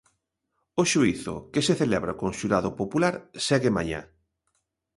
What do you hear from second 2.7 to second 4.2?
popular, segue mañá.